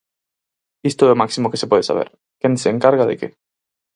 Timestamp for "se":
1.61-1.69, 2.61-2.69